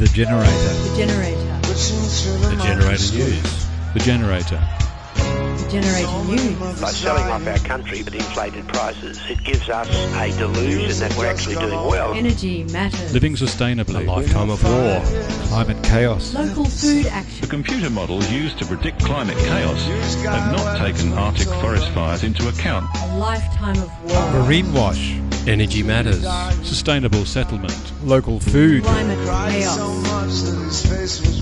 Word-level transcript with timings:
The 0.00 0.06
Generator. 0.06 0.50
The 0.50 0.96
Generator. 0.96 1.60
The 1.60 2.58
Generator 2.62 3.14
News. 3.18 3.66
The 3.92 4.00
Generator. 4.00 4.68
The 5.14 5.68
Generator 5.70 6.24
News. 6.24 6.80
By 6.80 6.90
selling 6.90 7.24
off 7.24 7.46
our 7.46 7.58
country 7.58 8.00
at 8.00 8.14
inflated 8.14 8.66
prices, 8.66 9.20
it 9.28 9.44
gives 9.44 9.68
us 9.68 9.86
a 9.90 10.38
delusion 10.38 10.98
that 11.00 11.14
we're 11.18 11.26
actually 11.26 11.56
doing 11.56 11.84
well. 11.84 12.14
Energy 12.14 12.64
Matters. 12.64 13.12
Living 13.12 13.34
sustainably. 13.34 14.06
A 14.06 14.10
lifetime 14.10 14.48
of 14.48 14.64
war. 14.64 15.02
Climate 15.48 15.84
chaos. 15.84 16.32
Local 16.32 16.64
food 16.64 17.04
action. 17.04 17.42
The 17.42 17.48
computer 17.48 17.90
models 17.90 18.32
used 18.32 18.56
to 18.60 18.64
predict 18.64 19.04
climate 19.04 19.36
chaos 19.36 19.84
have 20.24 20.50
not 20.50 20.78
taken 20.78 21.12
Arctic 21.12 21.48
forest 21.60 21.90
fires 21.90 22.24
into 22.24 22.48
account. 22.48 22.86
A 22.96 23.18
lifetime 23.18 23.76
of 23.76 24.10
war. 24.10 24.42
Marine 24.44 24.72
wash. 24.72 25.20
Energy 25.46 25.82
matters. 25.82 26.22
Sustainable 26.66 27.24
settlement. 27.24 27.92
Local 28.04 28.38
food. 28.38 28.84
Climate 28.84 29.18
chaos. 29.26 30.82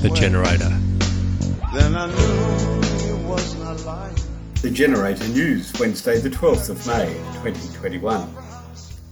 The 0.00 0.10
Generator. 0.14 0.68
The 4.62 4.70
Generator 4.70 5.28
News, 5.28 5.72
Wednesday, 5.80 6.20
the 6.20 6.30
12th 6.30 6.70
of 6.70 6.86
May, 6.86 7.12
2021. 7.42 8.28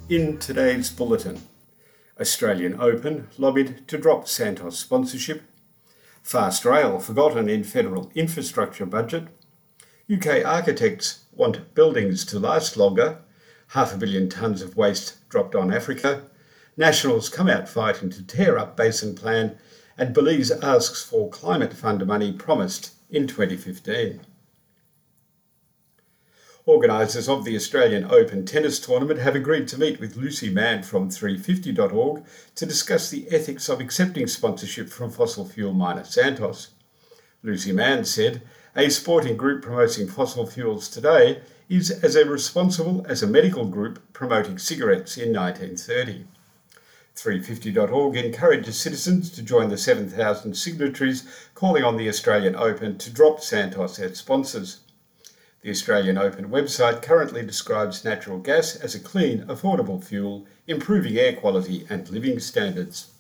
In 0.08 0.38
today's 0.38 0.88
bulletin, 0.90 1.42
Australian 2.20 2.80
Open 2.80 3.26
lobbied 3.38 3.88
to 3.88 3.98
drop 3.98 4.28
Santos 4.28 4.78
sponsorship, 4.78 5.42
Fast 6.22 6.64
Rail 6.64 7.00
forgotten 7.00 7.48
in 7.48 7.64
federal 7.64 8.12
infrastructure 8.14 8.86
budget, 8.86 9.26
UK 10.12 10.44
architects 10.44 11.24
want 11.32 11.74
buildings 11.74 12.24
to 12.26 12.38
last 12.38 12.76
longer, 12.76 13.18
half 13.68 13.94
a 13.94 13.98
billion 13.98 14.28
tonnes 14.28 14.62
of 14.62 14.76
waste 14.76 15.28
dropped 15.28 15.54
on 15.54 15.72
Africa, 15.72 16.24
Nationals 16.76 17.30
come 17.30 17.48
out 17.48 17.68
fighting 17.68 18.10
to 18.10 18.22
tear 18.22 18.58
up 18.58 18.76
Basin 18.76 19.14
Plan, 19.14 19.56
and 19.96 20.12
Belize 20.12 20.50
asks 20.50 21.02
for 21.02 21.30
climate 21.30 21.72
fund 21.72 22.06
money 22.06 22.32
promised 22.32 22.92
in 23.08 23.26
2015. 23.26 24.20
Organisers 26.66 27.28
of 27.28 27.44
the 27.44 27.56
Australian 27.56 28.04
Open 28.10 28.44
Tennis 28.44 28.78
Tournament 28.78 29.20
have 29.20 29.36
agreed 29.36 29.68
to 29.68 29.78
meet 29.78 30.00
with 30.00 30.16
Lucy 30.16 30.50
Manne 30.50 30.82
from 30.82 31.08
350.org 31.08 32.24
to 32.56 32.66
discuss 32.66 33.08
the 33.08 33.26
ethics 33.30 33.68
of 33.68 33.80
accepting 33.80 34.26
sponsorship 34.26 34.88
from 34.90 35.10
fossil 35.10 35.46
fuel 35.48 35.72
miner 35.72 36.04
Santos. 36.04 36.72
Lucy 37.46 37.70
Manne 37.70 38.04
said, 38.04 38.42
A 38.74 38.90
sporting 38.90 39.36
group 39.36 39.62
promoting 39.62 40.08
fossil 40.08 40.48
fuels 40.48 40.88
today 40.88 41.42
is 41.68 41.92
as 42.02 42.16
irresponsible 42.16 43.06
as 43.08 43.22
a 43.22 43.26
medical 43.28 43.66
group 43.66 44.02
promoting 44.12 44.58
cigarettes 44.58 45.16
in 45.16 45.32
1930. 45.32 46.24
350.org 47.14 48.16
encourages 48.16 48.76
citizens 48.76 49.30
to 49.30 49.42
join 49.42 49.68
the 49.68 49.78
7,000 49.78 50.54
signatories 50.54 51.24
calling 51.54 51.84
on 51.84 51.96
the 51.96 52.08
Australian 52.08 52.56
Open 52.56 52.98
to 52.98 53.10
drop 53.10 53.40
Santos 53.40 54.00
as 54.00 54.18
sponsors. 54.18 54.80
The 55.62 55.70
Australian 55.70 56.18
Open 56.18 56.48
website 56.48 57.00
currently 57.00 57.46
describes 57.46 58.04
natural 58.04 58.40
gas 58.40 58.74
as 58.74 58.96
a 58.96 59.00
clean, 59.00 59.44
affordable 59.46 60.02
fuel, 60.02 60.46
improving 60.66 61.16
air 61.16 61.36
quality 61.36 61.86
and 61.88 62.08
living 62.08 62.40
standards. 62.40 63.12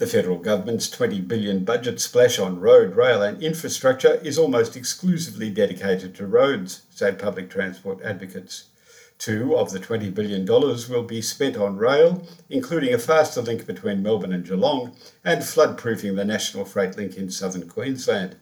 The 0.00 0.06
federal 0.06 0.38
government's 0.38 0.88
20 0.88 1.20
billion 1.20 1.62
budget 1.62 2.00
splash 2.00 2.38
on 2.38 2.58
road, 2.58 2.96
rail 2.96 3.20
and 3.20 3.42
infrastructure 3.42 4.14
is 4.24 4.38
almost 4.38 4.74
exclusively 4.74 5.50
dedicated 5.50 6.14
to 6.14 6.26
roads, 6.26 6.86
say 6.88 7.12
public 7.12 7.50
transport 7.50 8.00
advocates. 8.02 8.70
Two 9.18 9.54
of 9.54 9.72
the 9.72 9.78
$20 9.78 10.14
billion 10.14 10.46
will 10.46 11.02
be 11.02 11.20
spent 11.20 11.58
on 11.58 11.76
rail, 11.76 12.26
including 12.48 12.94
a 12.94 12.98
faster 12.98 13.42
link 13.42 13.66
between 13.66 14.02
Melbourne 14.02 14.32
and 14.32 14.42
Geelong 14.42 14.96
and 15.22 15.42
floodproofing 15.42 16.16
the 16.16 16.24
national 16.24 16.64
freight 16.64 16.96
link 16.96 17.18
in 17.18 17.30
southern 17.30 17.68
Queensland. 17.68 18.36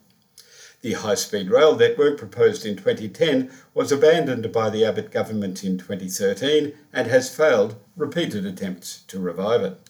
The 0.82 0.92
high 0.92 1.16
speed 1.16 1.50
rail 1.50 1.76
network 1.76 2.18
proposed 2.18 2.64
in 2.66 2.76
2010 2.76 3.50
was 3.74 3.90
abandoned 3.90 4.52
by 4.52 4.70
the 4.70 4.84
Abbott 4.84 5.10
government 5.10 5.64
in 5.64 5.76
2013 5.76 6.72
and 6.92 7.08
has 7.08 7.34
failed 7.34 7.74
repeated 7.96 8.46
attempts 8.46 9.00
to 9.08 9.18
revive 9.18 9.62
it. 9.62 9.87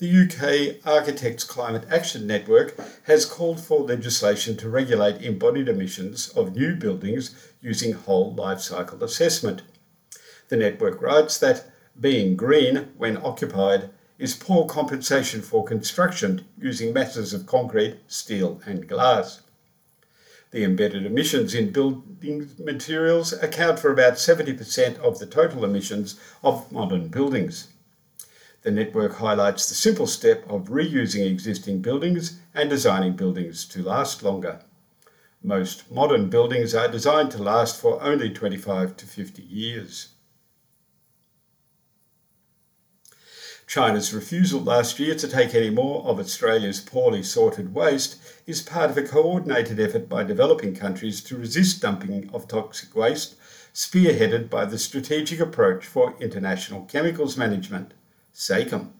The 0.00 0.22
UK 0.22 0.86
Architects 0.86 1.44
Climate 1.44 1.84
Action 1.90 2.26
Network 2.26 2.74
has 3.02 3.26
called 3.26 3.60
for 3.60 3.80
legislation 3.80 4.56
to 4.56 4.70
regulate 4.70 5.20
embodied 5.20 5.68
emissions 5.68 6.30
of 6.30 6.56
new 6.56 6.74
buildings 6.74 7.34
using 7.60 7.92
whole 7.92 8.32
life 8.32 8.60
cycle 8.62 9.04
assessment. 9.04 9.60
The 10.48 10.56
network 10.56 11.02
writes 11.02 11.36
that 11.40 11.66
being 12.00 12.34
green 12.34 12.88
when 12.96 13.18
occupied 13.18 13.90
is 14.18 14.34
poor 14.34 14.64
compensation 14.64 15.42
for 15.42 15.64
construction 15.64 16.46
using 16.58 16.94
masses 16.94 17.34
of 17.34 17.44
concrete, 17.44 17.98
steel, 18.08 18.62
and 18.64 18.88
glass. 18.88 19.42
The 20.50 20.64
embedded 20.64 21.04
emissions 21.04 21.54
in 21.54 21.72
building 21.72 22.48
materials 22.58 23.34
account 23.34 23.78
for 23.78 23.92
about 23.92 24.14
70% 24.14 24.98
of 25.00 25.18
the 25.18 25.26
total 25.26 25.62
emissions 25.62 26.18
of 26.42 26.72
modern 26.72 27.08
buildings. 27.08 27.68
The 28.62 28.70
network 28.70 29.14
highlights 29.14 29.68
the 29.68 29.74
simple 29.74 30.06
step 30.06 30.44
of 30.46 30.68
reusing 30.68 31.26
existing 31.26 31.80
buildings 31.80 32.40
and 32.54 32.68
designing 32.68 33.14
buildings 33.14 33.64
to 33.68 33.82
last 33.82 34.22
longer. 34.22 34.60
Most 35.42 35.90
modern 35.90 36.28
buildings 36.28 36.74
are 36.74 36.86
designed 36.86 37.30
to 37.30 37.42
last 37.42 37.80
for 37.80 38.02
only 38.02 38.28
25 38.28 38.98
to 38.98 39.06
50 39.06 39.42
years. 39.42 40.08
China's 43.66 44.12
refusal 44.12 44.60
last 44.60 44.98
year 44.98 45.14
to 45.14 45.28
take 45.28 45.54
any 45.54 45.70
more 45.70 46.04
of 46.04 46.18
Australia's 46.18 46.80
poorly 46.80 47.22
sorted 47.22 47.72
waste 47.72 48.16
is 48.44 48.60
part 48.60 48.90
of 48.90 48.98
a 48.98 49.02
coordinated 49.02 49.80
effort 49.80 50.08
by 50.08 50.24
developing 50.24 50.74
countries 50.74 51.22
to 51.22 51.38
resist 51.38 51.80
dumping 51.80 52.28
of 52.34 52.48
toxic 52.48 52.94
waste, 52.94 53.36
spearheaded 53.72 54.50
by 54.50 54.66
the 54.66 54.76
Strategic 54.76 55.40
Approach 55.40 55.86
for 55.86 56.14
International 56.20 56.84
Chemicals 56.86 57.36
Management, 57.36 57.94
SAICM. 58.34 58.90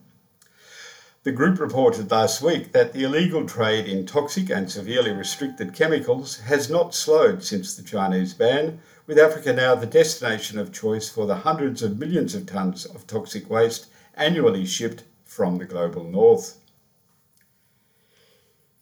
The 1.23 1.33
group 1.33 1.61
reported 1.61 2.11
last 2.11 2.41
week 2.41 2.73
that 2.73 2.95
the 2.95 3.05
illegal 3.05 3.47
trade 3.47 3.87
in 3.87 4.07
toxic 4.07 4.49
and 4.49 4.71
severely 4.71 5.13
restricted 5.13 5.75
chemicals 5.75 6.39
has 6.41 6.71
not 6.71 6.95
slowed 6.95 7.45
since 7.45 7.77
the 7.77 7.83
Chinese 7.83 8.33
ban, 8.33 8.81
with 9.07 9.19
Africa 9.19 9.53
now 9.53 9.75
the 9.75 9.87
destination 9.87 10.59
of 10.59 10.73
choice 10.73 11.11
for 11.11 11.27
the 11.27 11.37
hundreds 11.37 11.83
of 11.83 11.99
millions 11.99 12.35
of 12.35 12.45
tonnes 12.45 12.87
of 12.95 13.07
toxic 13.07 13.51
waste 13.51 13.87
annually 14.15 14.65
shipped 14.65 15.05
from 15.25 15.59
the 15.59 15.67
global 15.67 16.05
north. 16.05 16.57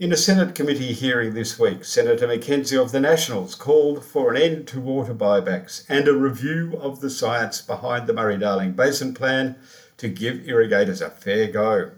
In 0.01 0.13
a 0.13 0.17
Senate 0.17 0.55
committee 0.55 0.93
hearing 0.93 1.35
this 1.35 1.59
week, 1.59 1.85
Senator 1.85 2.29
McKenzie 2.29 2.81
of 2.81 2.93
the 2.93 3.01
Nationals 3.01 3.57
called 3.57 4.05
for 4.05 4.33
an 4.33 4.41
end 4.41 4.69
to 4.69 4.79
water 4.81 5.13
buybacks 5.13 5.85
and 5.89 6.07
a 6.07 6.15
review 6.15 6.79
of 6.81 7.01
the 7.01 7.11
science 7.11 7.61
behind 7.61 8.07
the 8.07 8.13
Murray 8.13 8.39
Darling 8.39 8.75
Basin 8.75 9.13
Plan 9.13 9.57
to 9.97 10.09
give 10.09 10.47
irrigators 10.47 11.01
a 11.01 11.11
fair 11.11 11.49
go. 11.49 11.91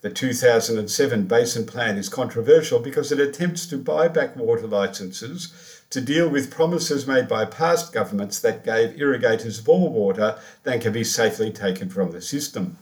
The 0.00 0.10
2007 0.10 1.26
Basin 1.26 1.66
Plan 1.66 1.98
is 1.98 2.08
controversial 2.08 2.78
because 2.78 3.10
it 3.10 3.18
attempts 3.18 3.66
to 3.66 3.78
buy 3.78 4.06
back 4.06 4.36
water 4.36 4.68
licences 4.68 5.82
to 5.90 6.00
deal 6.00 6.28
with 6.28 6.52
promises 6.52 7.08
made 7.08 7.26
by 7.26 7.46
past 7.46 7.92
governments 7.92 8.38
that 8.38 8.64
gave 8.64 8.96
irrigators 8.96 9.66
more 9.66 9.90
water 9.90 10.38
than 10.62 10.78
can 10.78 10.92
be 10.92 11.02
safely 11.02 11.50
taken 11.50 11.88
from 11.88 12.12
the 12.12 12.22
system. 12.22 12.78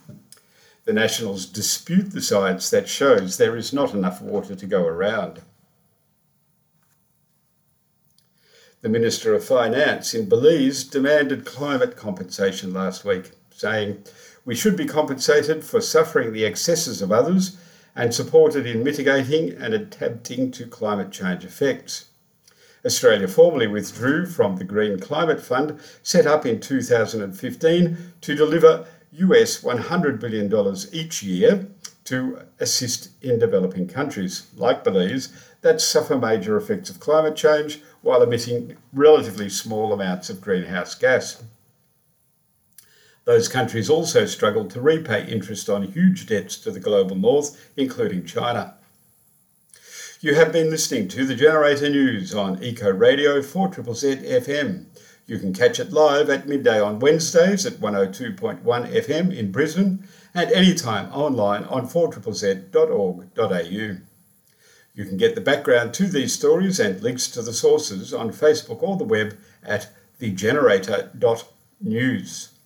The 0.87 0.93
Nationals 0.93 1.45
dispute 1.45 2.13
the 2.13 2.21
science 2.21 2.69
that 2.69 2.87
shows 2.87 3.35
there 3.35 3.57
is 3.57 3.73
not 3.73 3.93
enough 3.93 4.21
water 4.21 4.55
to 4.55 4.65
go 4.65 4.85
around. 4.85 5.41
The 8.79 8.87
Minister 8.87 9.33
of 9.33 9.43
Finance 9.43 10.13
in 10.13 10.29
Belize 10.29 10.85
demanded 10.85 11.43
climate 11.43 11.97
compensation 11.97 12.73
last 12.73 13.03
week, 13.03 13.31
saying, 13.51 14.05
We 14.45 14.55
should 14.55 14.77
be 14.77 14.85
compensated 14.85 15.65
for 15.65 15.81
suffering 15.81 16.31
the 16.31 16.45
excesses 16.45 17.01
of 17.01 17.11
others 17.11 17.57
and 17.93 18.15
supported 18.15 18.65
in 18.65 18.81
mitigating 18.81 19.57
and 19.61 19.73
adapting 19.73 20.51
to 20.51 20.65
climate 20.65 21.11
change 21.11 21.43
effects. 21.43 22.05
Australia 22.85 23.27
formally 23.27 23.67
withdrew 23.67 24.25
from 24.25 24.55
the 24.55 24.63
Green 24.63 24.97
Climate 24.97 25.41
Fund 25.41 25.81
set 26.01 26.25
up 26.25 26.45
in 26.45 26.61
2015 26.61 27.97
to 28.21 28.35
deliver 28.35 28.87
US 29.11 29.61
$100 29.63 30.19
billion 30.19 30.75
each 30.91 31.23
year 31.23 31.67
to 32.05 32.39
assist 32.59 33.09
in 33.21 33.39
developing 33.39 33.87
countries 33.87 34.47
like 34.55 34.83
Belize 34.83 35.33
that 35.61 35.81
suffer 35.81 36.17
major 36.17 36.55
effects 36.55 36.89
of 36.89 36.99
climate 36.99 37.35
change 37.35 37.81
while 38.01 38.21
emitting 38.21 38.77
relatively 38.93 39.49
small 39.49 39.91
amounts 39.91 40.29
of 40.29 40.39
greenhouse 40.39 40.95
gas. 40.95 41.43
Those 43.25 43.49
countries 43.49 43.89
also 43.89 44.25
struggled 44.25 44.69
to 44.71 44.79
repay 44.79 45.27
interest 45.27 45.69
on 45.69 45.83
huge 45.83 46.27
debts 46.27 46.55
to 46.59 46.71
the 46.71 46.79
global 46.79 47.17
north, 47.17 47.71
including 47.75 48.25
China. 48.25 48.75
You 50.21 50.33
have 50.35 50.53
been 50.53 50.69
listening 50.69 51.09
to 51.09 51.25
the 51.25 51.35
Generator 51.35 51.89
News 51.89 52.33
on 52.33 52.63
Eco 52.63 52.89
Radio 52.89 53.41
4ZZZ 53.41 54.23
FM. 54.45 54.85
You 55.27 55.37
can 55.39 55.53
catch 55.53 55.79
it 55.79 55.91
live 55.91 56.29
at 56.29 56.47
midday 56.47 56.79
on 56.79 56.99
Wednesdays 56.99 57.65
at 57.65 57.73
102.1 57.73 58.63
FM 58.63 59.35
in 59.35 59.51
Brisbane 59.51 60.07
and 60.33 60.49
anytime 60.53 61.11
online 61.11 61.65
on 61.65 61.85
4ZZZ.org.au. 61.85 63.97
You 64.93 65.05
can 65.05 65.17
get 65.17 65.35
the 65.35 65.41
background 65.41 65.93
to 65.95 66.07
these 66.07 66.33
stories 66.33 66.79
and 66.79 67.03
links 67.03 67.27
to 67.31 67.41
the 67.41 67.51
sources 67.51 68.13
on 68.13 68.31
Facebook 68.31 68.81
or 68.81 68.95
the 68.95 69.03
web 69.03 69.37
at 69.63 69.89
thegenerator.news. 70.17 72.56